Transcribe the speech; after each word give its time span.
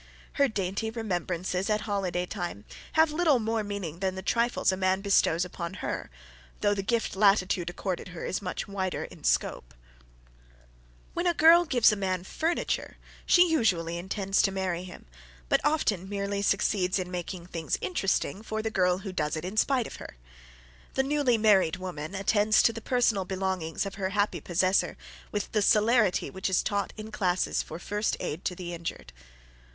Her 0.33 0.47
dainty 0.47 0.89
remembrances 0.89 1.69
at 1.69 1.81
holiday 1.81 2.25
time 2.25 2.65
have 2.93 3.11
little 3.11 3.37
more 3.37 3.63
meaning 3.63 3.99
than 3.99 4.15
the 4.15 4.23
trifles 4.23 4.71
a 4.71 4.75
man 4.75 5.01
bestows 5.01 5.45
upon 5.45 5.75
her, 5.75 6.09
though 6.61 6.73
the 6.73 6.81
gift 6.81 7.15
latitude 7.15 7.69
accorded 7.69 8.07
her 8.07 8.25
is 8.25 8.41
much 8.41 8.67
wider 8.67 9.03
in 9.03 9.23
scope. 9.23 9.75
[Sidenote: 9.75 10.25
Furniture] 10.25 11.11
When 11.13 11.27
a 11.27 11.33
girl 11.35 11.65
gives 11.65 11.91
a 11.91 11.95
man 11.95 12.23
furniture, 12.23 12.97
she 13.27 13.47
usually 13.51 13.99
intends 13.99 14.41
to 14.41 14.51
marry 14.51 14.83
him, 14.85 15.05
but 15.49 15.61
often 15.63 16.09
merely 16.09 16.41
succeeds 16.41 16.97
in 16.97 17.11
making 17.11 17.45
things 17.45 17.77
interesting 17.79 18.41
for 18.41 18.63
the 18.63 18.71
girl 18.71 18.97
who 19.05 19.13
does 19.13 19.35
it 19.35 19.45
in 19.45 19.55
spite 19.55 19.85
of 19.85 19.97
her. 19.97 20.17
The 20.95 21.03
newly 21.03 21.37
married 21.37 21.75
woman 21.77 22.15
attends 22.15 22.63
to 22.63 22.73
the 22.73 22.81
personal 22.81 23.23
belongings 23.25 23.85
of 23.85 23.93
her 24.01 24.09
happy 24.09 24.41
possessor 24.41 24.97
with 25.31 25.51
the 25.51 25.61
celerity 25.61 26.31
which 26.31 26.49
is 26.49 26.63
taught 26.63 26.91
in 26.97 27.11
classes 27.11 27.61
for 27.61 27.77
"First 27.77 28.17
Aid 28.19 28.43
to 28.45 28.55
the 28.55 28.73
Injured." 28.73 29.13